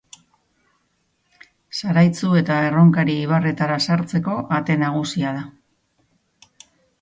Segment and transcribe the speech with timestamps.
[1.79, 5.45] Zaraitzu eta Erronkari ibarretara sartzeko atea nagusia da.